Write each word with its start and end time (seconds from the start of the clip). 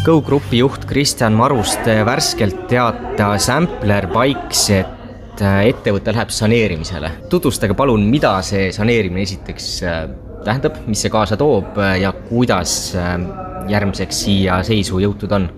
Go 0.00 0.22
Grupi 0.24 0.62
juht 0.62 0.86
Kristjan 0.88 1.34
Maruste 1.36 1.92
värskelt 2.08 2.62
teatas 2.70 3.50
Ampler 3.52 4.06
Bikes, 4.08 4.62
et 4.72 5.42
äh, 5.44 5.58
ettevõte 5.68 6.14
läheb 6.14 6.32
saneerimisele. 6.32 7.10
tutvustage 7.28 7.76
palun, 7.76 8.06
mida 8.08 8.30
see 8.40 8.70
saneerimine 8.72 9.26
esiteks 9.28 9.66
äh, 9.84 9.98
tähendab, 10.46 10.78
mis 10.88 11.04
see 11.04 11.12
kaasa 11.12 11.36
toob 11.36 11.76
äh, 11.76 11.98
ja 12.00 12.14
kuidas 12.30 12.94
järgmiseks 13.68 14.24
siia 14.24 14.62
seisu 14.64 15.04
jõutud 15.04 15.36
on? 15.36 15.50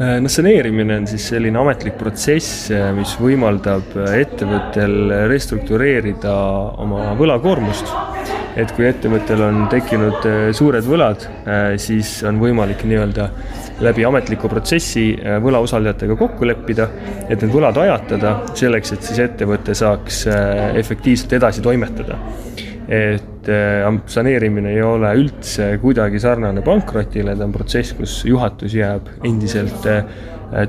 no 0.00 0.30
saneerimine 0.32 1.02
on 1.02 1.06
siis 1.06 1.28
selline 1.34 1.60
ametlik 1.60 2.00
protsess, 2.00 2.70
mis 2.96 3.12
võimaldab 3.20 3.92
ettevõttel 4.16 5.28
restruktureerida 5.28 6.32
oma 6.80 7.12
võlakoormust 7.20 7.92
et 8.58 8.72
kui 8.76 8.86
ettevõttel 8.88 9.40
on 9.46 9.66
tekkinud 9.72 10.26
äh, 10.28 10.40
suured 10.56 10.84
võlad, 10.86 11.24
äh, 11.46 11.74
siis 11.80 12.18
on 12.28 12.40
võimalik 12.42 12.84
nii-öelda 12.88 13.28
läbi 13.82 14.04
ametliku 14.06 14.50
protsessi 14.52 15.12
äh, 15.16 15.38
võlausaldajatega 15.42 16.16
kokku 16.20 16.48
leppida, 16.48 16.88
et 17.28 17.40
need 17.40 17.52
võlad 17.54 17.80
ajatada, 17.80 18.34
selleks 18.58 18.96
et 18.96 19.08
siis 19.08 19.22
ettevõte 19.24 19.76
saaks 19.78 20.26
efektiivselt 20.82 21.38
edasi 21.40 21.64
toimetada. 21.64 22.18
et 22.92 23.46
saneerimine 24.10 24.72
ei 24.74 24.82
ole 24.82 25.12
üldse 25.16 25.68
kuidagi 25.80 26.18
sarnane 26.20 26.60
pankrotile, 26.66 27.36
ta 27.38 27.46
on 27.46 27.52
protsess, 27.54 27.94
kus 27.96 28.16
juhatus 28.26 28.74
jääb 28.74 29.06
endiselt 29.24 29.86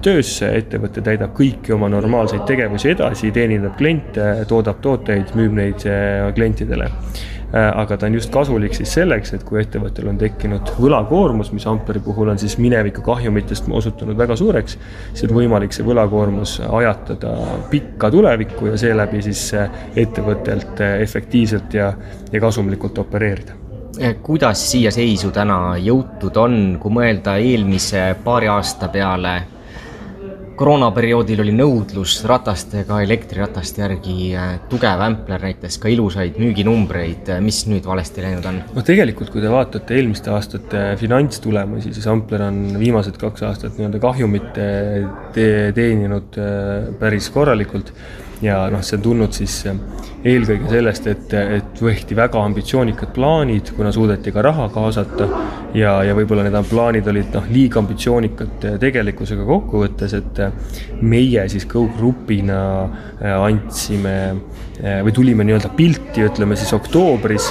töösse, 0.05 0.51
ettevõte 0.61 1.01
täidab 1.03 1.33
kõiki 1.35 1.73
oma 1.73 1.89
normaalseid 1.91 2.45
tegevusi 2.47 2.93
edasi, 2.93 3.31
teenindab 3.35 3.75
kliente, 3.77 4.45
toodab 4.47 4.79
tooteid, 4.85 5.33
müüb 5.35 5.57
neid 5.57 5.83
klientidele 6.37 6.87
aga 7.53 7.97
ta 7.97 8.07
on 8.09 8.15
just 8.17 8.31
kasulik 8.33 8.73
siis 8.73 8.93
selleks, 8.97 9.33
et 9.35 9.43
kui 9.45 9.59
ettevõttel 9.61 10.07
on 10.09 10.17
tekkinud 10.17 10.73
võlakoormus, 10.81 11.51
mis 11.53 11.67
Ampleri 11.69 12.01
puhul 12.03 12.31
on 12.33 12.41
siis 12.41 12.57
mineviku 12.57 13.03
kahjumitest 13.05 13.69
osutunud 13.69 14.17
väga 14.17 14.35
suureks, 14.39 14.77
siis 15.13 15.29
on 15.29 15.35
võimalik 15.37 15.75
see 15.75 15.85
võlakoormus 15.85 16.59
ajatada 16.65 17.35
pikka 17.69 18.09
tulevikku 18.13 18.71
ja 18.71 18.77
seeläbi 18.81 19.21
siis 19.21 19.51
ettevõttelt 19.95 20.81
efektiivselt 20.99 21.77
ja, 21.77 21.93
ja 22.31 22.41
kasumlikult 22.41 22.97
opereerida. 23.05 23.59
Kuidas 24.25 24.71
siia 24.71 24.89
seisu 24.91 25.29
täna 25.31 25.75
jõutud 25.77 26.37
on, 26.41 26.55
kui 26.81 26.93
mõelda 26.95 27.35
eelmise 27.37 28.15
paari 28.23 28.49
aasta 28.49 28.89
peale, 28.89 29.35
koroonaperioodil 30.57 31.41
oli 31.43 31.53
nõudlus 31.55 32.19
ratastega, 32.29 32.99
elektrirataste 33.05 33.83
järgi 33.83 34.15
äh, 34.37 34.55
tugev, 34.71 35.01
Ampler 35.03 35.41
näitas 35.47 35.79
ka 35.81 35.91
ilusaid 35.91 36.39
müüginumbreid, 36.41 37.31
mis 37.43 37.63
nüüd 37.69 37.87
valesti 37.89 38.25
läinud 38.25 38.47
on? 38.49 38.59
no 38.75 38.85
tegelikult, 38.85 39.31
kui 39.33 39.43
te 39.43 39.51
vaatate 39.51 39.97
eelmiste 39.97 40.33
aastate 40.33 40.83
finantstulemusi, 41.01 41.93
siis 41.95 42.09
Ampler 42.11 42.47
on 42.49 42.59
viimased 42.79 43.17
kaks 43.21 43.47
aastat 43.49 43.79
nii-öelda 43.79 44.01
kahjumit 44.03 44.51
te 45.35 45.47
teeninud 45.75 46.37
äh, 46.41 46.91
päris 46.99 47.31
korralikult 47.33 47.93
ja 48.43 48.63
noh, 48.71 48.83
see 48.83 48.97
on 48.99 49.03
tulnud 49.05 49.35
siis 49.35 49.55
äh, 49.69 49.77
eelkõige 50.23 50.71
sellest, 50.71 51.07
et, 51.11 51.33
et 51.33 51.81
võeti 51.83 52.15
väga 52.15 52.41
ambitsioonikad 52.47 53.11
plaanid, 53.15 53.73
kuna 53.75 53.91
suudeti 53.95 54.31
ka 54.35 54.43
raha 54.45 54.69
kaasata. 54.73 55.27
Ja, 55.73 55.95
ja 56.05 56.13
võib-olla 56.13 56.45
need 56.45 56.57
plaanid 56.69 57.07
olid 57.09 57.31
noh, 57.33 57.47
liiga 57.49 57.81
ambitsioonikad 57.81 58.67
tegelikkusega 58.81 59.45
kokkuvõttes, 59.47 60.13
et 60.19 60.43
meie 61.01 61.47
siis 61.51 61.65
Go 61.69 61.87
Grupina 61.97 62.59
äh, 62.83 63.33
andsime 63.33 64.17
äh, 64.29 64.99
või 65.05 65.15
tulime 65.15 65.47
nii-öelda 65.47 65.71
pilti, 65.77 66.27
ütleme 66.27 66.57
siis 66.59 66.75
oktoobris, 66.77 67.49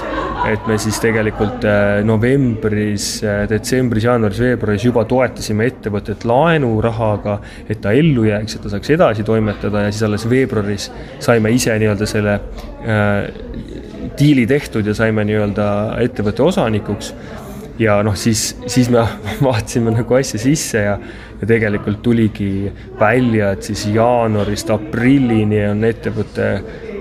et 0.48 0.64
me 0.66 0.78
siis 0.80 0.98
tegelikult 1.02 1.62
novembris, 2.06 3.20
detsembris, 3.50 4.06
jaanuaris, 4.08 4.40
veebruaris 4.42 4.86
juba 4.88 5.04
toetasime 5.06 5.68
ettevõtet 5.70 6.26
laenurahaga, 6.26 7.36
et 7.70 7.78
ta 7.84 7.92
ellu 7.94 8.26
jääks, 8.26 8.56
et 8.56 8.64
ta 8.66 8.72
saaks 8.72 8.90
edasi 8.96 9.26
toimetada 9.26 9.84
ja 9.84 9.92
siis 9.92 10.02
alles 10.08 10.26
veebruaris 10.30 10.81
saime 11.22 11.50
ise 11.54 11.74
nii-öelda 11.78 12.06
selle 12.08 12.40
Äh, 12.82 13.32
diili 14.18 14.42
tehtud 14.46 14.86
ja 14.86 14.94
saime 14.94 15.22
nii-öelda 15.24 15.66
ettevõtte 16.02 16.42
osanikuks. 16.42 17.12
ja 17.78 18.00
noh, 18.02 18.16
siis, 18.18 18.56
siis 18.66 18.90
me 18.90 19.04
vaatasime 19.46 19.94
nagu 19.94 20.14
asja 20.18 20.40
sisse 20.42 20.82
ja, 20.82 20.96
ja 21.40 21.46
tegelikult 21.46 22.02
tuligi 22.02 22.72
välja, 22.98 23.52
et 23.54 23.62
siis 23.62 23.86
jaanuarist 23.94 24.70
aprillini 24.74 25.62
on 25.70 25.84
ettevõte 25.86 26.48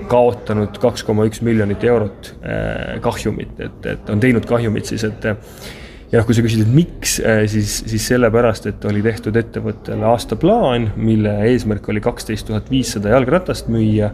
kaotanud 0.08 0.78
kaks 0.78 1.02
koma 1.02 1.26
üks 1.26 1.42
miljonit 1.42 1.82
eurot 1.84 2.32
äh, 2.46 3.00
kahjumit, 3.02 3.58
et, 3.58 3.86
et 3.96 4.14
on 4.14 4.22
teinud 4.22 4.46
kahjumit 4.46 4.86
siis, 4.86 5.02
et 5.10 5.28
ja 6.12 6.20
noh, 6.20 6.26
kui 6.28 6.36
sa 6.36 6.44
küsid, 6.44 6.66
et 6.66 6.72
miks, 6.72 7.16
äh, 7.24 7.42
siis, 7.48 7.78
siis 7.88 8.04
sellepärast, 8.10 8.66
et 8.68 8.84
oli 8.88 9.00
tehtud 9.04 9.36
ettevõttele 9.40 10.04
aastaplaan, 10.10 10.90
mille 11.00 11.32
eesmärk 11.48 11.88
oli 11.88 12.02
kaksteist 12.04 12.50
tuhat 12.50 12.68
viissada 12.70 13.14
jalgratast 13.14 13.70
müüa 13.72 14.10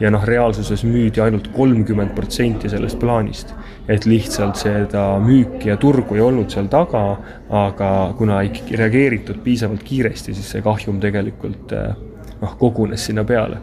ja 0.00 0.12
noh, 0.14 0.22
reaalsuses 0.26 0.84
müüdi 0.86 1.22
ainult 1.24 1.50
kolmkümmend 1.56 2.14
protsenti 2.14 2.70
sellest 2.72 3.00
plaanist. 3.02 3.54
et 3.90 4.04
lihtsalt 4.06 4.54
seda 4.54 5.02
müüki 5.18 5.66
ja 5.66 5.76
turgu 5.76 6.14
ei 6.14 6.20
olnud 6.22 6.52
seal 6.52 6.68
taga, 6.70 7.16
aga 7.50 7.88
kuna 8.18 8.38
ei 8.44 8.52
reageeritud 8.78 9.40
piisavalt 9.42 9.82
kiiresti, 9.82 10.34
siis 10.34 10.52
see 10.54 10.62
kahjum 10.62 11.00
tegelikult 11.02 11.74
äh, 11.74 11.96
noh, 12.40 12.54
kogunes 12.60 13.10
sinna 13.10 13.24
peale. 13.26 13.58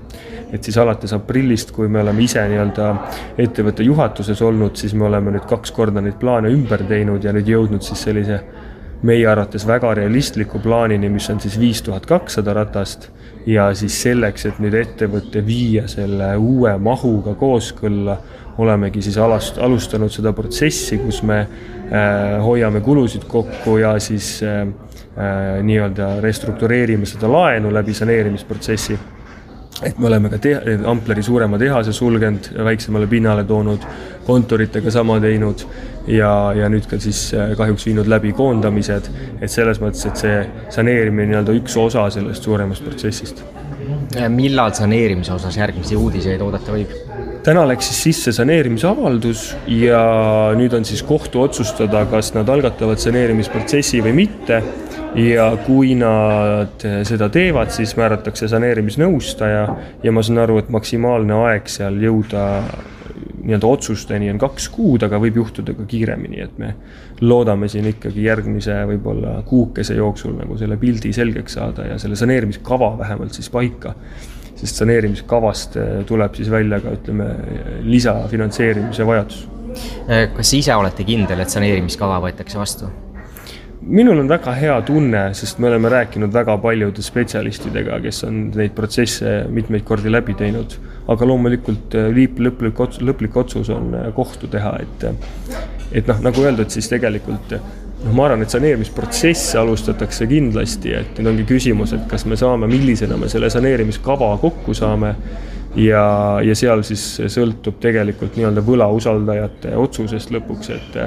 Et 0.54 0.64
siis 0.64 0.78
alates 0.78 1.14
aprillist, 1.14 1.72
kui 1.76 1.90
me 1.92 2.02
oleme 2.02 2.24
ise 2.24 2.44
nii-öelda 2.48 2.88
ettevõtte 3.44 3.86
juhatuses 3.86 4.42
olnud, 4.42 4.78
siis 4.80 4.96
me 4.96 5.08
oleme 5.10 5.34
nüüd 5.36 5.46
kaks 5.50 5.74
korda 5.76 6.02
neid 6.04 6.18
plaane 6.22 6.52
ümber 6.54 6.84
teinud 6.88 7.24
ja 7.24 7.34
nüüd 7.36 7.50
jõudnud 7.52 7.86
siis 7.86 8.06
sellise 8.08 8.40
meie 9.08 9.28
arvates 9.30 9.68
väga 9.68 9.94
realistliku 10.00 10.60
plaanini, 10.64 11.10
mis 11.14 11.30
on 11.30 11.42
siis 11.44 11.60
viis 11.60 11.84
tuhat 11.86 12.08
kakssada 12.10 12.56
ratast 12.58 13.10
ja 13.46 13.70
siis 13.78 14.00
selleks, 14.02 14.48
et 14.50 14.64
nüüd 14.64 14.74
ettevõtte 14.78 15.44
viia 15.46 15.86
selle 15.92 16.34
uue 16.42 16.74
mahuga 16.82 17.36
kooskõlla, 17.38 18.18
olemegi 18.58 19.04
siis 19.06 19.20
alast-, 19.22 19.62
alustanud 19.62 20.12
seda 20.12 20.34
protsessi, 20.34 20.98
kus 21.04 21.22
me 21.28 21.44
äh, 21.44 22.40
hoiame 22.42 22.82
kulusid 22.82 23.28
kokku 23.30 23.78
ja 23.84 23.94
siis 24.02 24.40
äh, 24.42 24.66
Äh, 25.18 25.64
nii-öelda 25.66 26.20
restruktureerime 26.22 27.06
seda 27.10 27.26
laenu 27.32 27.72
läbi 27.74 27.94
saneerimisprotsessi. 27.98 29.00
Et 29.86 30.00
me 30.00 30.08
oleme 30.10 30.30
ka 30.32 30.40
te-, 30.42 30.58
Ampleri 30.88 31.24
suurema 31.24 31.60
tehase 31.62 31.94
sulgenud, 31.94 32.50
väiksemale 32.66 33.08
pinnale 33.08 33.44
toonud, 33.48 33.86
kontoritega 34.28 34.92
sama 34.92 35.20
teinud 35.24 35.64
ja, 36.10 36.32
ja 36.58 36.70
nüüd 36.72 36.88
ka 36.90 37.00
siis 37.02 37.28
äh, 37.36 37.54
kahjuks 37.60 37.88
viinud 37.90 38.10
läbi 38.10 38.34
koondamised, 38.38 39.12
et 39.42 39.52
selles 39.52 39.82
mõttes, 39.84 40.06
et 40.10 40.24
see 40.24 40.42
saneerimine 40.74 41.32
nii-öelda 41.32 41.56
üks 41.60 41.78
osa 41.82 42.08
sellest 42.14 42.48
suuremast 42.48 42.86
protsessist. 42.86 43.44
millal 44.34 44.74
saneerimise 44.74 45.34
osas 45.34 45.58
järgmisi 45.58 45.96
uudiseid 45.96 46.42
oodata 46.42 46.74
võib? 46.74 46.92
täna 47.44 47.64
läks 47.68 47.88
siis 47.92 48.02
sisse 48.10 48.32
saneerimisavaldus 48.36 49.44
ja 49.72 50.02
nüüd 50.58 50.74
on 50.76 50.86
siis 50.86 51.04
kohtu 51.08 51.42
otsustada, 51.46 52.06
kas 52.12 52.34
nad 52.36 52.50
algatavad 52.50 53.00
saneerimisprotsessi 53.00 54.02
või 54.04 54.16
mitte 54.26 54.62
ja 55.18 55.48
kui 55.66 55.96
nad 55.98 56.84
seda 57.08 57.30
teevad, 57.34 57.72
siis 57.74 57.96
määratakse 57.98 58.50
saneerimisnõustaja 58.52 59.64
ja 60.04 60.14
ma 60.14 60.24
saan 60.24 60.44
aru, 60.44 60.60
et 60.62 60.70
maksimaalne 60.74 61.42
aeg 61.48 61.72
seal 61.72 61.98
jõuda 62.04 62.46
nii-öelda 63.48 63.68
otsusteni 63.68 64.30
on 64.30 64.40
kaks 64.42 64.68
kuud, 64.74 65.04
aga 65.08 65.20
võib 65.24 65.40
juhtuda 65.40 65.74
ka 65.78 65.86
kiiremini, 65.88 66.42
et 66.44 66.58
me 66.60 66.74
loodame 67.24 67.70
siin 67.72 67.88
ikkagi 67.94 68.26
järgmise 68.28 68.76
võib-olla 68.90 69.38
kuukese 69.48 69.96
jooksul 69.98 70.36
nagu 70.38 70.58
selle 70.60 70.78
pildi 70.78 71.14
selgeks 71.16 71.56
saada 71.58 71.88
ja 71.94 72.00
selle 72.02 72.20
saneerimiskava 72.20 72.92
vähemalt 73.00 73.38
siis 73.38 73.50
paika. 73.50 73.96
sest 74.58 74.76
saneerimiskavast 74.82 75.78
tuleb 76.10 76.36
siis 76.36 76.50
välja 76.50 76.80
ka 76.82 76.92
ütleme 76.98 77.28
lisafinantseerimise 77.86 79.06
vajadus. 79.06 79.48
kas 80.36 80.54
ise 80.54 80.76
olete 80.76 81.04
kindel, 81.04 81.40
et 81.40 81.50
saneerimiskava 81.50 82.20
võetakse 82.22 82.58
vastu? 82.58 83.07
Minul 83.88 84.20
on 84.20 84.30
väga 84.30 84.54
hea 84.58 84.76
tunne, 84.88 85.22
sest 85.38 85.60
me 85.64 85.70
oleme 85.70 85.90
rääkinud 85.92 86.34
väga 86.34 86.58
paljude 86.62 87.04
spetsialistidega, 87.04 88.00
kes 88.04 88.24
on 88.28 88.40
neid 88.56 88.76
protsesse 88.76 89.40
mitmeid 89.54 89.86
kordi 89.88 90.12
läbi 90.12 90.36
teinud. 90.38 90.78
aga 91.08 91.24
loomulikult 91.24 91.94
äh, 91.96 92.10
liip, 92.12 92.40
lõplik 92.44 92.80
otsus, 92.84 93.00
lõplik 93.08 93.36
otsus 93.40 93.70
on 93.72 93.94
äh, 93.96 94.08
kohtu 94.16 94.50
teha, 94.52 94.74
et, 94.84 95.06
et 95.96 96.08
noh, 96.08 96.20
nagu 96.20 96.44
öeldud, 96.44 96.68
siis 96.74 96.90
tegelikult 96.92 97.54
noh, 97.54 98.12
ma 98.12 98.26
arvan, 98.26 98.44
et 98.44 98.52
saneerimisprotsess 98.52 99.56
alustatakse 99.56 100.28
kindlasti, 100.28 100.92
et 101.00 101.22
nüüd 101.22 101.32
ongi 101.32 101.46
küsimus, 101.48 101.96
et 101.96 102.04
kas 102.12 102.28
me 102.28 102.36
saame, 102.36 102.68
millisena 102.68 103.16
me 103.18 103.32
selle 103.32 103.48
saneerimiskava 103.54 104.34
kokku 104.42 104.76
saame 104.76 105.14
ja, 105.80 106.04
ja 106.44 106.60
seal 106.60 106.84
siis 106.84 107.06
sõltub 107.32 107.80
tegelikult 107.80 108.36
nii-öelda 108.36 108.66
võlausaldajate 108.68 109.78
otsusest 109.80 110.36
lõpuks, 110.36 110.76
et 110.76 111.02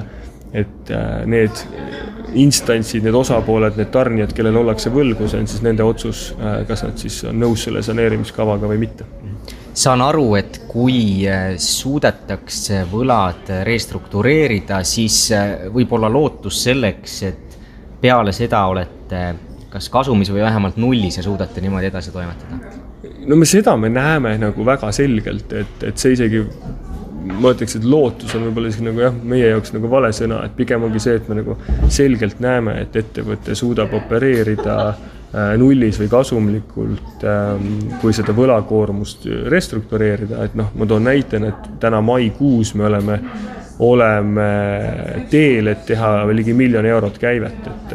et 0.53 0.91
äh, 0.91 1.27
need 1.31 1.63
instantsid, 2.35 3.05
need 3.07 3.15
osapooled, 3.15 3.77
need 3.79 3.91
tarnijad, 3.95 4.35
kellele 4.35 4.61
ollakse 4.63 4.91
võlgu, 4.95 5.29
see 5.31 5.43
on 5.43 5.49
siis 5.51 5.63
nende 5.67 5.87
otsus, 5.87 6.31
äh, 6.39 6.61
kas 6.69 6.85
nad 6.87 6.99
siis 7.01 7.21
on 7.31 7.39
nõus 7.43 7.67
selle 7.67 7.83
saneerimiskavaga 7.87 8.71
või 8.71 8.81
mitte. 8.87 9.07
saan 9.75 10.03
aru, 10.03 10.35
et 10.37 10.63
kui 10.69 11.27
äh, 11.29 11.55
suudetakse 11.59 12.85
võlad 12.91 13.53
restruktureerida, 13.67 14.83
siis 14.85 15.29
võib 15.73 15.93
olla 15.99 16.11
lootus 16.11 16.65
selleks, 16.65 17.23
et 17.23 17.61
peale 18.01 18.33
seda 18.33 18.65
olete 18.67 19.23
kas 19.71 19.87
kasumis 19.93 20.31
või 20.33 20.43
vähemalt 20.43 20.79
nullis 20.81 21.17
ja 21.21 21.23
suudate 21.23 21.63
niimoodi 21.63 21.91
edasi 21.91 22.11
toimetada? 22.11 22.59
no 23.27 23.37
me 23.37 23.47
seda 23.47 23.77
me 23.77 23.89
näeme 23.93 24.37
nagu 24.41 24.65
väga 24.67 24.91
selgelt, 24.93 25.53
et, 25.53 25.83
et 25.87 26.01
see 26.01 26.17
isegi 26.17 26.43
ma 27.21 27.53
ütleks, 27.55 27.77
et 27.79 27.87
lootus 27.87 28.35
on 28.37 28.47
võib-olla 28.49 28.71
isegi 28.71 28.87
nagu 28.87 29.03
jah, 29.05 29.15
meie 29.33 29.51
jaoks 29.53 29.75
nagu 29.75 29.91
vale 29.93 30.11
sõna, 30.17 30.43
et 30.47 30.57
pigem 30.57 30.85
ongi 30.87 31.03
see, 31.03 31.19
et 31.21 31.29
me 31.31 31.41
nagu 31.41 31.57
selgelt 31.93 32.41
näeme, 32.43 32.77
et 32.85 32.97
ettevõte 33.01 33.57
suudab 33.59 33.93
opereerida 33.99 34.77
äh, 34.91 35.53
nullis 35.61 36.01
või 36.01 36.11
kasumlikult, 36.13 37.27
ähm, 37.29 37.69
kui 38.03 38.17
seda 38.17 38.35
võlakoormust 38.37 39.29
restruktureerida, 39.53 40.47
et 40.49 40.57
noh, 40.59 40.73
ma 40.77 40.89
toon 40.89 41.09
näitena, 41.11 41.53
et 41.53 41.71
täna 41.83 42.01
maikuus 42.05 42.75
me 42.79 42.89
oleme, 42.89 43.21
oleme 43.85 44.49
teel, 45.33 45.71
et 45.75 45.87
teha 45.89 46.17
ligi 46.37 46.57
miljon 46.57 46.89
eurot 46.89 47.21
käivet, 47.21 47.71
et, 47.75 47.95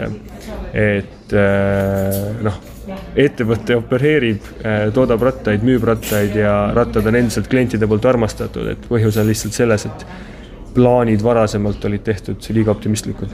et 0.85 1.37
äh, 1.41 2.23
noh 2.45 2.63
ettevõte 3.15 3.77
opereerib, 3.79 4.49
äh, 4.61 4.87
toodab 4.93 5.23
rattaid, 5.25 5.63
müüb 5.65 5.83
rattaid 5.87 6.35
ja 6.39 6.55
rattad 6.75 7.07
on 7.07 7.17
endiselt 7.21 7.49
klientide 7.51 7.87
poolt 7.87 8.05
armastatud, 8.05 8.67
et 8.73 8.87
põhjus 8.89 9.19
on 9.21 9.29
lihtsalt 9.29 9.57
selles, 9.57 9.85
et 9.89 10.05
plaanid 10.75 11.23
varasemalt 11.23 11.85
olid 11.87 12.03
tehtud 12.03 12.49
liiga 12.55 12.73
optimistlikud. 12.75 13.31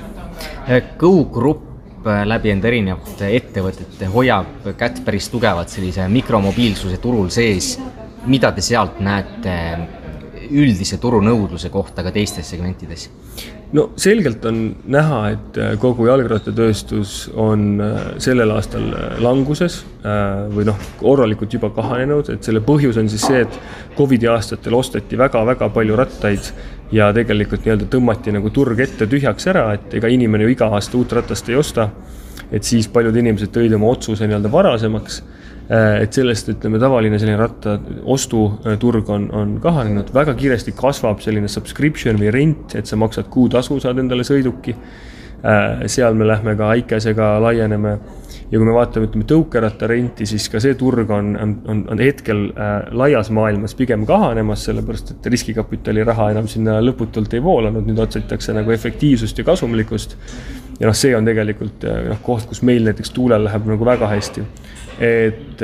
Go 0.98 1.14
Grupp 1.34 2.08
äh, 2.08 2.24
läbi 2.28 2.54
enda 2.54 2.70
erinevate 2.70 3.32
ettevõtete 3.38 4.12
hoiab 4.14 4.70
kätt 4.78 5.02
päris 5.06 5.30
tugevalt 5.34 5.74
sellise 5.74 6.08
mikromobiilsuse 6.08 7.02
turul 7.02 7.30
sees. 7.30 7.78
mida 8.26 8.52
te 8.52 8.62
sealt 8.62 9.00
näete 9.02 9.54
üldise 10.52 10.98
turunõudluse 11.02 11.70
kohta 11.70 12.04
ka 12.04 12.12
teistes 12.12 12.50
segmentides? 12.50 13.10
No 13.76 13.86
selgelt 14.00 14.46
on 14.46 14.60
näha, 14.92 15.20
et 15.36 15.58
äh, 15.60 15.72
kogu 15.80 16.08
jalgrattatööstus 16.10 17.32
on 17.40 17.82
äh, 17.84 18.00
sellel 18.24 18.52
aastal 18.56 18.88
äh, 18.92 19.18
languses 19.24 19.82
või 20.02 20.64
noh, 20.66 20.78
korralikult 20.98 21.54
juba 21.54 21.70
kahanenud, 21.76 22.32
et 22.34 22.48
selle 22.48 22.64
põhjus 22.66 22.98
on 22.98 23.10
siis 23.12 23.22
see, 23.22 23.44
et 23.46 23.58
Covidi 23.94 24.26
aastatel 24.32 24.74
osteti 24.74 25.20
väga-väga 25.20 25.68
palju 25.76 25.98
rattaid 26.00 26.48
ja 26.96 27.12
tegelikult 27.14 27.62
nii-öelda 27.62 27.86
tõmmati 27.92 28.34
nagu 28.34 28.50
turg 28.50 28.82
ette 28.82 29.06
tühjaks 29.06 29.46
ära, 29.54 29.68
et 29.78 29.94
ega 30.00 30.10
inimene 30.10 30.48
ju 30.48 30.56
iga 30.56 30.72
aasta 30.74 30.98
uut 30.98 31.14
ratast 31.20 31.54
ei 31.54 31.60
osta. 31.60 31.92
et 32.52 32.66
siis 32.68 32.88
paljud 32.92 33.16
inimesed 33.16 33.54
tõid 33.54 33.76
oma 33.78 33.94
otsuse 33.94 34.26
nii-öelda 34.26 34.50
varasemaks 34.52 35.22
et 35.72 36.12
sellest, 36.12 36.50
ütleme, 36.52 36.80
tavaline 36.82 37.20
selline 37.22 37.38
ratta 37.40 37.78
ostuturg 38.12 39.10
on, 39.14 39.30
on 39.32 39.54
kahanenud, 39.64 40.10
väga 40.16 40.34
kiiresti 40.36 40.74
kasvab 40.76 41.22
selline 41.24 41.48
subscription 41.52 42.20
või 42.20 42.34
rent, 42.36 42.76
et 42.76 42.90
sa 42.90 43.00
maksad 43.00 43.30
kuutasu, 43.32 43.80
saad 43.80 44.02
endale 44.04 44.26
sõiduki. 44.28 44.76
Äh, 45.42 45.88
seal 45.90 46.14
me 46.14 46.28
lähme 46.28 46.56
ka 46.56 46.70
Aikesega 46.70 47.40
laieneme. 47.42 47.96
Ja 48.52 48.60
kui 48.60 48.68
me 48.68 48.74
vaatame, 48.76 49.08
ütleme 49.08 49.26
tõukerattarenti, 49.26 50.26
siis 50.30 50.46
ka 50.52 50.60
see 50.62 50.76
turg 50.78 51.10
on, 51.16 51.32
on, 51.40 51.54
on, 51.90 52.02
hetkel 52.04 52.50
äh, 52.52 52.74
laias 53.00 53.32
maailmas 53.34 53.74
pigem 53.80 54.04
kahanemas, 54.06 54.66
sellepärast 54.68 55.14
et 55.16 55.30
riskikapitali 55.34 56.04
raha 56.06 56.28
enam 56.34 56.50
sinna 56.52 56.76
lõputult 56.84 57.34
ei 57.34 57.42
voolanud, 57.42 57.88
nüüd 57.88 58.02
otsitakse 58.04 58.54
nagu 58.54 58.76
efektiivsust 58.76 59.40
ja 59.40 59.48
kasumlikkust. 59.48 60.18
ja 60.82 60.92
noh, 60.92 60.98
see 61.00 61.16
on 61.18 61.26
tegelikult 61.26 61.88
äh, 61.90 62.04
noh, 62.12 62.22
koht, 62.22 62.46
kus 62.52 62.62
meil 62.68 62.86
näiteks 62.86 63.16
tuulel 63.16 63.48
läheb 63.48 63.66
nagu 63.72 63.88
väga 63.88 64.12
hästi. 64.12 64.46
Et 65.02 65.64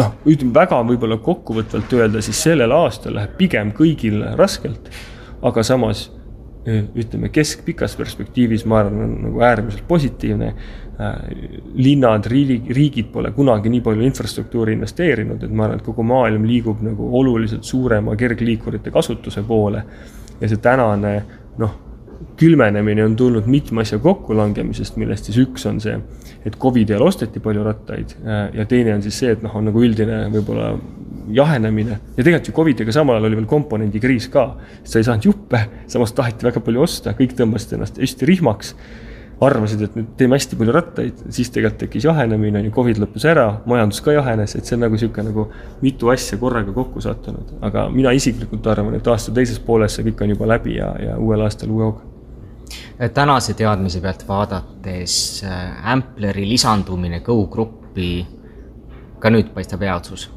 noh, 0.00 0.18
ütleme 0.26 0.56
väga 0.56 0.80
võib-olla 0.88 1.20
kokkuvõtvalt 1.22 1.92
öelda, 2.00 2.24
siis 2.24 2.42
sellel 2.48 2.74
aastal 2.74 3.20
läheb 3.20 3.36
pigem 3.38 3.70
kõigil 3.76 4.24
raskelt, 4.40 4.88
aga 5.44 5.62
samas 5.62 6.08
ütleme, 6.64 7.28
keskpikas 7.28 7.96
perspektiivis 7.98 8.64
ma 8.64 8.80
arvan, 8.80 9.02
on 9.04 9.14
nagu 9.28 9.44
äärmiselt 9.44 9.84
positiivne. 9.88 10.54
Eh, 10.94 11.14
linnad, 11.74 12.26
riigid, 12.30 12.68
riigid 12.76 13.08
pole 13.12 13.32
kunagi 13.34 13.68
nii 13.72 13.82
palju 13.84 14.04
infrastruktuuri 14.06 14.76
investeerinud, 14.78 15.42
et 15.42 15.50
ma 15.50 15.66
arvan, 15.66 15.80
et 15.80 15.86
kogu 15.86 16.04
maailm 16.06 16.44
liigub 16.46 16.82
nagu 16.86 17.08
oluliselt 17.18 17.66
suurema 17.66 18.14
kergliikurite 18.16 18.94
kasutuse 18.94 19.42
poole. 19.42 19.84
ja 20.40 20.48
see 20.50 20.58
tänane 20.58 21.10
noh, 21.58 21.74
külmenemine 22.36 23.04
on 23.04 23.16
tulnud 23.16 23.46
mitme 23.46 23.84
asja 23.84 23.98
kokkulangemisest, 24.02 24.96
millest 24.98 25.28
siis 25.28 25.38
üks 25.44 25.66
on 25.70 25.78
see, 25.82 25.94
et 26.46 26.56
Covidi 26.58 26.94
ajal 26.94 27.06
osteti 27.06 27.40
palju 27.40 27.64
rattaid 27.64 28.16
äh, 28.24 28.48
ja 28.58 28.66
teine 28.66 28.94
on 28.96 29.02
siis 29.02 29.18
see, 29.22 29.34
et 29.36 29.42
noh, 29.44 29.54
on 29.54 29.68
nagu 29.70 29.82
üldine 29.82 30.24
võib-olla 30.34 30.72
jahenemine 31.32 31.98
ja 32.16 32.22
tegelikult 32.22 32.50
ju 32.50 32.56
Covidiga 32.56 32.92
samal 32.92 33.18
ajal 33.18 33.30
oli 33.30 33.40
veel 33.40 33.48
komponendikriis 33.50 34.28
ka, 34.32 34.46
sa 34.84 35.00
ei 35.00 35.06
saanud 35.06 35.30
juppe, 35.30 35.64
samas 35.90 36.12
taheti 36.16 36.46
väga 36.46 36.62
palju 36.64 36.84
osta, 36.84 37.14
kõik 37.18 37.36
tõmbasid 37.38 37.76
ennast 37.78 38.00
hästi 38.02 38.30
rihmaks 38.30 38.74
arvasid, 39.44 39.82
et 39.82 39.96
nüüd 39.98 40.14
teeme 40.18 40.38
hästi 40.38 40.56
palju 40.58 40.72
rattaid, 40.74 41.22
siis 41.34 41.50
tegelikult 41.52 41.80
tekkis 41.84 42.06
jahenemine, 42.06 42.60
on 42.60 42.68
ju, 42.68 42.72
Covid 42.74 43.00
lõppes 43.02 43.26
ära, 43.28 43.48
majandus 43.68 44.00
ka 44.04 44.14
jahenes, 44.14 44.54
et 44.54 44.68
see 44.68 44.76
on 44.76 44.84
nagu 44.86 44.94
niisugune 44.96 45.26
nagu 45.30 45.46
mitu 45.82 46.10
asja 46.14 46.38
korraga 46.40 46.72
kokku 46.72 47.02
sattunud. 47.04 47.56
aga 47.66 47.88
mina 47.90 48.14
isiklikult 48.14 48.66
arvan, 48.70 48.94
et 48.94 49.06
aasta 49.10 49.34
teises 49.34 49.58
pooles 49.58 49.96
see 49.96 50.06
kõik 50.06 50.22
on 50.24 50.34
juba 50.36 50.50
läbi 50.54 50.78
ja, 50.78 50.94
ja 51.02 51.18
uuel 51.18 51.44
aastal 51.44 51.74
uue 51.74 51.88
hoog 51.88 52.02
tänase 53.14 53.54
teadmise 53.54 54.00
pealt 54.00 54.24
vaadates 54.28 55.44
äh, 55.44 55.90
Ampleri 55.92 56.48
lisandumine 56.48 57.20
Go 57.20 57.46
Gruppi 57.46 58.26
ka 59.18 59.30
nüüd 59.30 59.52
paistab 59.54 59.82
hea 59.82 59.96
otsus? 59.96 60.28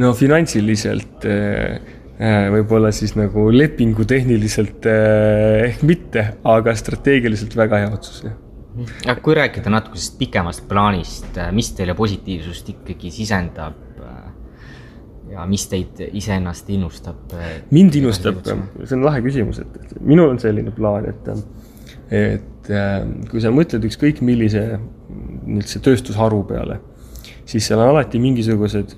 No 0.00 0.12
finantsiliselt 0.16 1.26
äh, 1.28 1.80
äh, 2.16 2.46
võib-olla 2.54 2.92
siis 2.94 3.16
nagu 3.18 3.48
lepingutehniliselt 3.52 4.88
ehk 4.88 5.84
mitte, 5.88 6.26
aga 6.48 6.74
strateegiliselt 6.78 7.56
väga 7.58 7.82
hea 7.84 7.92
otsus, 7.92 8.22
jah. 8.26 8.36
aga 9.06 9.18
kui 9.24 9.36
rääkida 9.38 9.72
natuke 9.72 9.98
sellest 9.98 10.18
pikemast 10.20 10.68
plaanist, 10.68 11.40
mis 11.52 11.72
teile 11.76 11.96
positiivsust 11.98 12.72
ikkagi 12.76 13.12
sisendab 13.14 13.80
ja 15.32 15.44
mis 15.48 15.64
teid 15.70 16.00
iseennast 16.12 16.68
innustab? 16.72 17.34
mind 17.72 17.96
innustab, 18.00 18.42
see 18.44 18.96
on 18.98 19.04
lahe 19.06 19.22
küsimus, 19.24 19.62
et, 19.64 19.94
minul 20.00 20.32
on 20.34 20.40
selline 20.42 20.72
plaan, 20.76 21.08
et, 21.08 21.30
et 22.12 22.72
kui 23.30 23.42
sa 23.42 23.52
mõtled 23.54 23.84
ükskõik 23.88 24.20
millise 24.24 24.66
üldse 25.48 25.80
tööstusharu 25.84 26.42
peale, 26.48 26.78
siis 27.48 27.66
seal 27.66 27.80
on 27.82 27.94
alati 27.94 28.20
mingisugused 28.22 28.94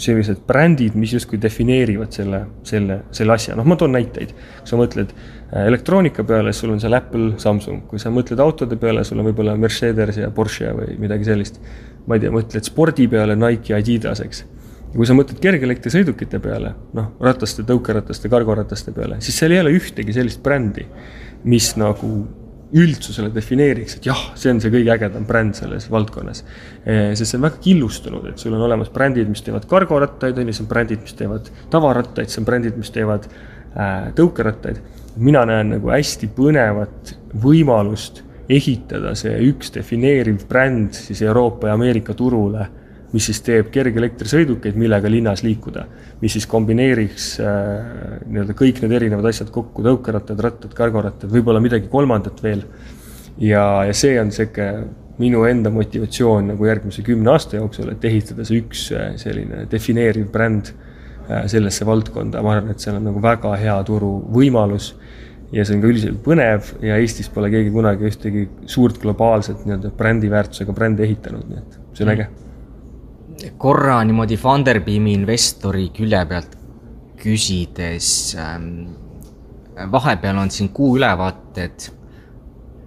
sellised 0.00 0.44
brändid, 0.46 0.96
mis 0.98 1.12
justkui 1.16 1.40
defineerivad 1.42 2.12
selle, 2.14 2.42
selle, 2.68 3.02
selle 3.14 3.36
asja, 3.36 3.56
noh, 3.58 3.66
ma 3.68 3.76
toon 3.80 3.94
näiteid. 3.96 4.32
kui 4.32 4.70
sa 4.70 4.78
mõtled 4.80 5.12
äh, 5.12 5.66
elektroonika 5.66 6.24
peale, 6.28 6.54
sul 6.56 6.74
on 6.74 6.80
seal 6.80 6.96
Apple, 6.96 7.34
Samsung, 7.42 7.86
kui 7.90 8.02
sa 8.02 8.12
mõtled 8.14 8.40
autode 8.42 8.78
peale, 8.80 9.04
sul 9.04 9.20
on 9.22 9.28
võib-olla 9.30 9.56
Mercedes 9.60 10.20
ja 10.22 10.30
Porsche 10.30 10.72
või 10.78 10.98
midagi 11.02 11.28
sellist. 11.28 11.60
ma 12.06 12.16
ei 12.16 12.24
tea, 12.24 12.32
mõtled 12.34 12.66
spordi 12.66 13.06
peale 13.08 13.36
Nike, 13.38 13.74
Adidas, 13.76 14.20
eks 14.24 14.44
kui 14.92 15.08
sa 15.08 15.14
mõtled 15.16 15.38
kergelektrisõidukite 15.40 16.36
peale, 16.42 16.74
noh, 16.96 17.14
rataste, 17.24 17.64
tõukerataste, 17.64 18.28
kargorataste 18.32 18.92
peale, 18.92 19.22
siis 19.24 19.38
seal 19.40 19.54
ei 19.54 19.62
ole 19.62 19.72
ühtegi 19.72 20.12
sellist 20.12 20.42
brändi, 20.44 20.84
mis 21.48 21.70
nagu 21.80 22.10
üldsusele 22.72 23.28
defineeriks, 23.34 23.98
et 23.98 24.06
jah, 24.08 24.20
see 24.38 24.52
on 24.52 24.60
see 24.62 24.72
kõige 24.72 24.94
ägedam 24.94 25.26
bränd 25.28 25.56
selles 25.58 25.88
valdkonnas. 25.92 26.42
sest 26.84 27.26
see 27.26 27.38
on 27.38 27.46
väga 27.46 27.60
killustunud, 27.64 28.26
et 28.30 28.40
sul 28.40 28.56
on 28.56 28.64
olemas 28.64 28.90
brändid, 28.92 29.28
mis 29.28 29.44
teevad 29.44 29.66
kargorattaid, 29.68 30.38
on 30.38 30.48
ju, 30.48 30.56
see 30.56 30.64
on 30.64 30.70
brändid, 30.72 31.02
mis 31.04 31.16
teevad 31.18 31.50
tavarattaid, 31.70 32.32
see 32.32 32.40
on 32.40 32.48
brändid, 32.48 32.78
mis 32.80 32.92
teevad 32.94 33.28
äh, 33.28 34.10
tõukerattaid. 34.18 34.82
mina 35.16 35.44
näen 35.44 35.74
nagu 35.74 35.90
hästi 35.92 36.30
põnevat 36.32 37.16
võimalust 37.42 38.22
ehitada 38.48 39.12
see 39.18 39.34
üks 39.50 39.72
defineeriv 39.74 40.46
bränd 40.48 40.96
siis 40.96 41.20
Euroopa 41.22 41.68
ja 41.68 41.74
Ameerika 41.76 42.14
turule 42.14 42.66
mis 43.12 43.28
siis 43.28 43.42
teeb 43.44 43.68
kergelektrisõidukeid, 43.72 44.76
millega 44.80 45.10
linnas 45.10 45.42
liikuda. 45.44 45.84
mis 46.20 46.32
siis 46.36 46.46
kombineeriks 46.48 47.28
äh, 47.42 48.20
nii-öelda 48.26 48.56
kõik 48.56 48.80
need 48.82 48.96
erinevad 48.96 49.28
asjad 49.28 49.50
kokku, 49.52 49.84
tõukerattad, 49.84 50.40
rattad, 50.40 50.74
kargorattad, 50.76 51.30
võib-olla 51.32 51.60
midagi 51.60 51.90
kolmandat 51.92 52.42
veel. 52.42 52.64
ja, 53.38 53.84
ja 53.88 53.92
see 53.96 54.18
on 54.20 54.32
sihuke 54.32 54.68
minu 55.20 55.44
enda 55.44 55.70
motivatsioon 55.70 56.54
nagu 56.54 56.66
järgmise 56.66 57.02
kümne 57.04 57.34
aasta 57.34 57.58
jooksul, 57.58 57.90
et 57.92 58.04
ehitada 58.04 58.46
see 58.48 58.62
üks 58.62 58.88
äh, 58.96 59.12
selline 59.20 59.66
defineeriv 59.70 60.30
bränd 60.32 60.72
äh, 60.72 61.44
sellesse 61.52 61.86
valdkonda, 61.86 62.42
ma 62.42 62.56
arvan, 62.56 62.72
et 62.72 62.80
seal 62.80 62.96
on 62.96 63.10
nagu 63.10 63.20
väga 63.22 63.52
hea 63.60 63.76
turuvõimalus 63.88 64.94
ja 65.52 65.66
see 65.68 65.76
on 65.76 65.82
ka 65.84 65.90
üldiselt 65.90 66.22
põnev 66.24 66.70
ja 66.80 66.96
Eestis 66.96 67.28
pole 67.28 67.52
keegi 67.52 67.74
kunagi 67.74 68.08
ühtegi 68.08 68.46
suurt 68.64 68.96
globaalset 69.02 69.66
nii-öelda 69.66 69.92
brändi 69.98 70.32
väärtusega 70.32 70.72
brändi 70.72 71.04
ehitanud, 71.04 71.44
nii 71.50 71.60
et 71.60 71.78
see 71.92 72.06
on 72.08 72.14
äge 72.14 72.30
mm 72.30 72.51
korra 73.58 74.02
niimoodi 74.04 74.36
Funderbeami 74.36 75.12
investori 75.18 75.88
külje 75.94 76.20
pealt 76.30 76.56
küsides 77.22 78.34
ähm,, 78.38 78.68
vahepeal 79.92 80.38
on 80.42 80.50
siin 80.50 80.70
kuuülevaated 80.74 81.88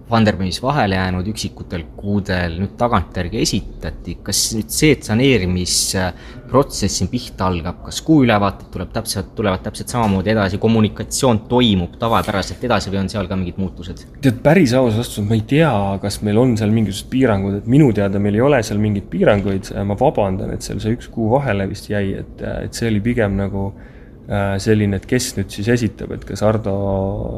Funderbeamis 0.06 0.60
vahele 0.62 0.94
jäänud 0.94 1.26
üksikutel 1.32 1.82
kuudel, 1.98 2.60
nüüd 2.60 2.76
tagantjärgi 2.78 3.40
esitati, 3.42 4.12
kas 4.22 4.42
nüüd 4.54 4.68
see, 4.70 4.92
et 4.94 5.08
saneerimisprotsess 5.08 7.00
siin 7.00 7.10
pihta 7.10 7.48
algab, 7.50 7.80
kas 7.88 7.98
kuuülevaated 8.06 8.68
tuleb 8.70 8.92
täpselt, 8.94 9.32
tulevad 9.34 9.64
täpselt 9.64 9.90
samamoodi 9.90 10.30
edasi, 10.30 10.60
kommunikatsioon 10.62 11.42
toimub 11.50 11.98
tavapäraselt 11.98 12.62
edasi 12.68 12.92
või 12.94 13.00
on 13.02 13.10
seal 13.10 13.26
ka 13.26 13.40
mingid 13.40 13.58
muutused? 13.58 14.04
tead, 14.22 14.38
päris 14.46 14.76
aus 14.78 14.94
vastus, 15.00 15.26
ma 15.26 15.34
ei 15.34 15.42
tea, 15.56 15.74
kas 16.02 16.20
meil 16.22 16.38
on 16.38 16.54
seal 16.60 16.70
mingisugused 16.76 17.10
piirangud, 17.10 17.58
et 17.58 17.66
minu 17.74 17.90
teada 17.96 18.22
meil 18.22 18.38
ei 18.38 18.46
ole 18.46 18.62
seal 18.62 18.78
mingeid 18.82 19.10
piiranguid, 19.10 19.74
ma 19.90 19.98
vabandan, 19.98 20.54
et 20.54 20.62
seal 20.62 20.78
see 20.82 20.94
üks 20.94 21.10
kuu 21.10 21.32
vahele 21.34 21.66
vist 21.72 21.90
jäi, 21.90 22.06
et, 22.22 22.46
et 22.68 22.78
see 22.78 22.94
oli 22.94 23.02
pigem 23.10 23.34
nagu 23.42 23.72
Äh, 23.74 23.95
selline, 24.26 24.98
et 24.98 25.04
kes 25.06 25.28
nüüd 25.36 25.52
siis 25.54 25.68
esitab, 25.70 26.10
et 26.16 26.24
kas 26.26 26.40
Ardo 26.42 26.72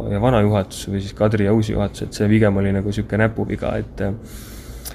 ja 0.09 0.21
vana 0.23 0.40
juhatus 0.40 0.87
või 0.88 1.02
siis 1.04 1.12
Kadri 1.16 1.45
ja 1.45 1.52
uus 1.52 1.68
juhatus, 1.68 2.07
et 2.07 2.16
see 2.16 2.28
pigem 2.30 2.57
oli 2.57 2.73
nagu 2.73 2.88
niisugune 2.88 3.26
näpuviga, 3.26 3.75
et 3.76 4.04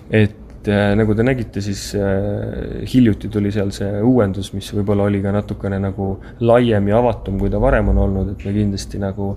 et 0.10 0.70
äh, 0.72 0.94
nagu 0.96 1.16
te 1.16 1.26
nägite, 1.26 1.62
siis 1.62 1.92
äh, 1.96 2.84
hiljuti 2.90 3.30
tuli 3.30 3.52
seal 3.52 3.72
see 3.76 4.00
uuendus, 4.02 4.54
mis 4.56 4.70
võib-olla 4.74 5.08
oli 5.10 5.22
ka 5.24 5.34
natukene 5.36 5.80
nagu 5.82 6.16
laiem 6.42 6.88
ja 6.90 7.02
avatum, 7.02 7.38
kui 7.40 7.52
ta 7.52 7.62
varem 7.62 7.92
on 7.94 8.02
olnud, 8.08 8.34
et 8.34 8.46
me 8.48 8.56
kindlasti 8.56 9.02
nagu 9.02 9.34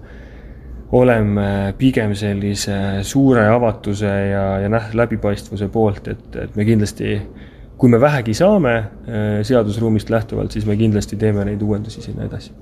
oleme 0.96 1.74
pigem 1.78 2.14
sellise 2.14 3.02
suure 3.02 3.48
avatuse 3.50 4.06
ja, 4.06 4.44
ja 4.62 4.70
näh-, 4.70 4.92
läbipaistvuse 4.94 5.68
poolt, 5.72 6.08
et, 6.12 6.26
et 6.44 6.56
me 6.56 6.66
kindlasti 6.68 7.16
kui 7.76 7.92
me 7.92 8.00
vähegi 8.00 8.34
saame 8.36 8.72
äh, 8.76 9.42
seadusruumist 9.46 10.10
lähtuvalt, 10.12 10.54
siis 10.54 10.66
me 10.68 10.76
kindlasti 10.80 11.18
teeme 11.20 11.44
neid 11.48 11.62
uuendusi 11.62 12.02
sinna 12.04 12.24
edasi. 12.28 12.52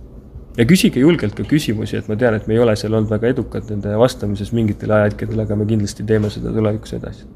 ja 0.57 0.67
küsige 0.71 1.03
julgelt 1.03 1.35
ka 1.35 1.47
küsimusi, 1.51 1.99
et 1.99 2.09
ma 2.11 2.17
tean, 2.19 2.37
et 2.39 2.47
me 2.47 2.55
ei 2.55 2.63
ole 2.63 2.77
seal 2.79 2.95
olnud 2.95 3.11
väga 3.11 3.31
edukad 3.35 3.71
nende 3.71 3.95
vastamises 3.99 4.53
mingitel 4.55 4.93
ajahetkedel, 4.95 5.41
aga 5.47 5.59
me 5.59 5.67
kindlasti 5.71 6.07
teeme 6.07 6.31
seda 6.35 6.53
tulevikus 6.55 6.97
edasi. 6.99 7.27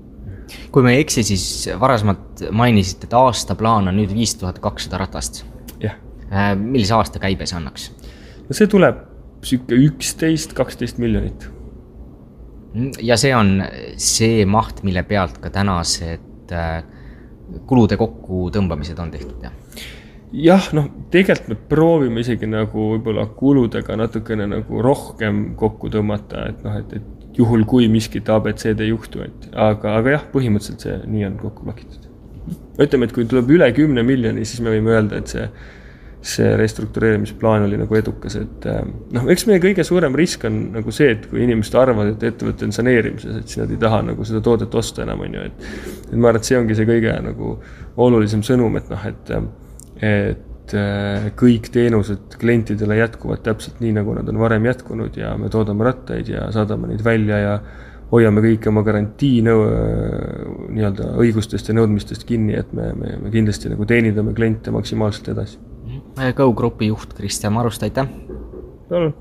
kui 0.75 0.87
ma 0.87 0.95
ei 0.95 1.05
eksi, 1.05 1.27
siis 1.31 1.45
varasemalt 1.81 2.49
mainisite, 2.51 3.07
et 3.07 3.15
aastaplaan 3.19 3.91
on 3.91 3.99
nüüd 4.01 4.15
viis 4.15 4.35
tuhat 4.39 4.59
kakssada 4.63 5.05
ratast. 5.05 5.45
jah. 5.83 5.95
Äh, 6.33 6.55
millise 6.59 6.99
aastakäibe 6.99 7.47
see 7.47 7.61
annaks? 7.61 7.93
no 8.49 8.59
see 8.59 8.67
tuleb 8.67 9.07
sihuke 9.47 9.79
üksteist, 9.87 10.55
kaksteist 10.59 10.99
miljonit. 10.99 11.47
ja 13.03 13.17
see 13.17 13.35
on 13.35 13.63
see 13.97 14.45
maht, 14.47 14.83
mille 14.83 15.03
pealt 15.07 15.39
ka 15.43 15.51
tänased 15.55 16.53
äh, 16.53 16.83
kulude 17.67 17.97
kokkutõmbamised 18.01 18.99
on 19.03 19.13
tehtud, 19.15 19.39
jah? 19.45 19.55
jah, 20.33 20.67
noh, 20.77 20.89
tegelikult 21.13 21.49
me 21.53 21.57
proovime 21.71 22.25
isegi 22.25 22.49
nagu 22.51 22.91
võib-olla 22.95 23.25
kuludega 23.39 23.97
natukene 23.97 24.49
nagu 24.51 24.83
rohkem 24.85 25.55
kokku 25.59 25.91
tõmmata, 25.93 26.49
et 26.53 26.61
noh, 26.67 26.77
et, 26.83 26.99
et 26.99 27.39
juhul, 27.39 27.65
kui 27.69 27.89
miskit 27.93 28.29
abcd 28.33 28.85
ei 28.85 28.93
juhtu, 28.93 29.23
et 29.25 29.49
aga, 29.55 29.97
aga 30.01 30.17
jah, 30.17 30.29
põhimõtteliselt 30.33 30.85
see 30.85 31.01
nii 31.07 31.27
on 31.31 31.41
kokku 31.41 31.67
pakitud. 31.69 32.07
ütleme, 32.79 33.09
et 33.09 33.15
kui 33.15 33.27
tuleb 33.29 33.51
üle 33.57 33.69
kümne 33.77 34.05
miljoni, 34.07 34.45
siis 34.49 34.63
me 34.65 34.73
võime 34.75 34.95
öelda, 34.95 35.23
et 35.23 35.33
see 35.33 35.49
see 36.23 36.57
restruktureerimisplaan 36.57 37.63
oli 37.63 37.79
nagu 37.79 37.95
edukas, 37.95 38.35
et 38.41 38.67
äh, 38.67 38.81
noh, 39.15 39.29
eks 39.31 39.47
meie 39.47 39.61
kõige 39.63 39.85
suurem 39.87 40.17
risk 40.19 40.49
on 40.49 40.57
nagu 40.75 40.93
see, 40.95 41.13
et 41.15 41.29
kui 41.31 41.45
inimesed 41.45 41.77
arvavad, 41.79 42.11
et 42.15 42.27
ettevõte 42.33 42.67
on 42.67 42.75
saneerimises, 42.75 43.39
et 43.39 43.47
siis 43.47 43.63
nad 43.63 43.71
ei 43.71 43.79
taha 43.81 44.01
nagu 44.11 44.27
seda 44.27 44.43
toodet 44.45 44.75
osta 44.79 45.05
enam, 45.07 45.23
on 45.27 45.39
ju, 45.39 45.47
et 45.47 45.69
et 46.09 46.17
ma 46.17 46.33
arvan, 46.33 46.43
et 46.43 46.51
see 46.51 46.59
ongi 46.59 46.77
see 46.79 46.89
kõige 46.89 47.15
nagu 47.23 47.55
olulisem 48.03 48.43
sõnum, 48.47 48.81
et 48.81 48.91
noh, 48.91 49.09
et 49.09 49.35
et 50.09 50.75
äh, 50.79 51.31
kõik 51.39 51.71
teenused 51.75 52.35
klientidele 52.39 52.99
jätkuvad 52.99 53.45
täpselt 53.47 53.79
nii, 53.83 53.95
nagu 54.01 54.19
nad 54.19 54.29
on 54.29 54.43
varem 54.43 54.67
jätkunud 54.69 55.17
ja 55.17 55.33
me 55.39 55.51
toodame 55.53 55.87
rattaid 55.87 56.29
ja 56.35 56.51
saadame 56.55 56.91
neid 56.91 57.03
välja 57.07 57.39
ja 57.45 57.55
hoiame 58.13 58.43
kõiki 58.45 58.71
oma 58.71 58.83
garantii 58.87 59.41
nõu-, 59.47 59.65
nii-öelda 60.75 61.15
õigustest 61.23 61.71
ja 61.71 61.79
nõudmistest 61.79 62.27
kinni, 62.29 62.57
et 62.59 62.71
me, 62.77 62.93
me, 62.97 63.17
me 63.23 63.33
kindlasti 63.33 63.73
nagu 63.73 63.87
teenindame 63.89 64.35
kliente 64.37 64.73
maksimaalselt 64.75 65.35
edasi 65.35 65.59
Go 66.35 66.53
Grupi 66.53 66.87
juht 66.87 67.15
Kristjan 67.15 67.53
Maruste, 67.53 67.87
aitäh! 67.87 68.09
palun! 68.89 69.15